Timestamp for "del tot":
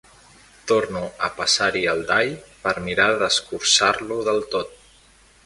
4.31-4.75